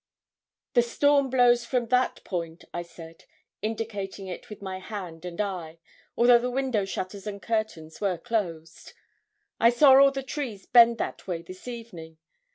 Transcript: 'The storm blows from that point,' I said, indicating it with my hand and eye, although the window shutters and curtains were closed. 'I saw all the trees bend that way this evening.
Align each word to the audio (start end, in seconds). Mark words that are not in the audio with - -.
'The 0.73 0.81
storm 0.81 1.29
blows 1.29 1.63
from 1.63 1.85
that 1.89 2.23
point,' 2.23 2.65
I 2.73 2.81
said, 2.81 3.25
indicating 3.61 4.25
it 4.25 4.49
with 4.49 4.59
my 4.59 4.79
hand 4.79 5.25
and 5.25 5.39
eye, 5.39 5.77
although 6.17 6.39
the 6.39 6.49
window 6.49 6.85
shutters 6.85 7.27
and 7.27 7.39
curtains 7.39 8.01
were 8.01 8.17
closed. 8.17 8.93
'I 9.59 9.69
saw 9.69 9.93
all 9.99 10.09
the 10.09 10.23
trees 10.23 10.65
bend 10.65 10.97
that 10.97 11.27
way 11.27 11.43
this 11.43 11.67
evening. 11.67 12.17